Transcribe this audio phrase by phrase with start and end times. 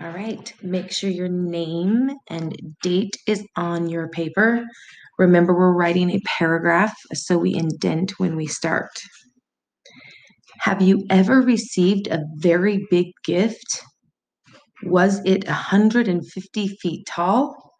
[0.00, 4.64] All right, make sure your name and date is on your paper.
[5.18, 8.90] Remember, we're writing a paragraph, so we indent when we start.
[10.60, 13.82] Have you ever received a very big gift?
[14.84, 17.72] Was it 150 feet tall?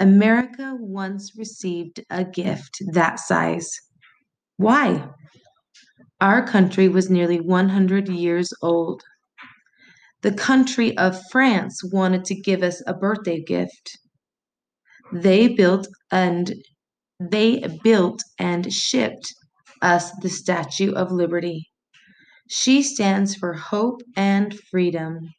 [0.00, 3.70] America once received a gift that size.
[4.56, 5.08] Why?
[6.20, 9.02] Our country was nearly 100 years old.
[10.28, 13.96] The country of France wanted to give us a birthday gift.
[15.10, 16.54] They built and
[17.18, 19.32] they built and shipped
[19.80, 21.70] us the Statue of Liberty.
[22.46, 25.30] She stands for hope and freedom.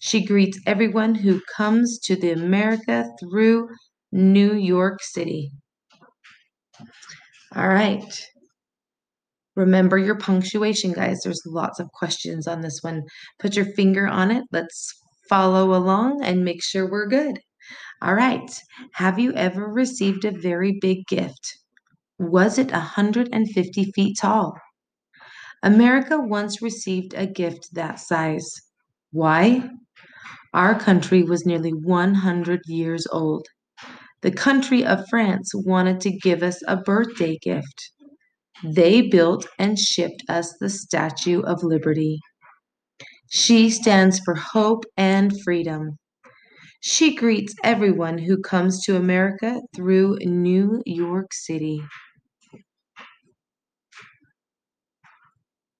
[0.00, 3.68] She greets everyone who comes to the America through
[4.10, 5.52] New York City.
[7.54, 8.26] All right.
[9.60, 11.20] Remember your punctuation, guys.
[11.22, 13.02] There's lots of questions on this one.
[13.38, 14.44] Put your finger on it.
[14.52, 14.90] Let's
[15.28, 17.38] follow along and make sure we're good.
[18.00, 18.50] All right.
[18.94, 21.58] Have you ever received a very big gift?
[22.18, 24.56] Was it 150 feet tall?
[25.62, 28.50] America once received a gift that size.
[29.12, 29.68] Why?
[30.54, 33.46] Our country was nearly 100 years old.
[34.22, 37.90] The country of France wanted to give us a birthday gift.
[38.64, 42.20] They built and shipped us the Statue of Liberty.
[43.30, 45.98] She stands for hope and freedom.
[46.80, 51.82] She greets everyone who comes to America through New York City.